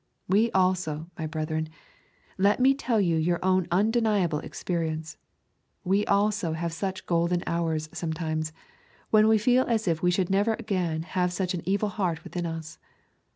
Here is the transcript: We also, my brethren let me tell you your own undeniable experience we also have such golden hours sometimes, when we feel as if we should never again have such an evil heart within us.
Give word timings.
We 0.27 0.49
also, 0.53 1.11
my 1.15 1.27
brethren 1.27 1.69
let 2.39 2.59
me 2.59 2.73
tell 2.73 2.99
you 2.99 3.17
your 3.17 3.37
own 3.45 3.67
undeniable 3.69 4.39
experience 4.39 5.15
we 5.83 6.07
also 6.07 6.53
have 6.53 6.73
such 6.73 7.05
golden 7.05 7.43
hours 7.45 7.87
sometimes, 7.93 8.51
when 9.11 9.27
we 9.27 9.37
feel 9.37 9.63
as 9.65 9.87
if 9.87 10.01
we 10.01 10.09
should 10.09 10.31
never 10.31 10.53
again 10.55 11.03
have 11.03 11.31
such 11.31 11.53
an 11.53 11.61
evil 11.69 11.89
heart 11.89 12.23
within 12.23 12.47
us. 12.47 12.79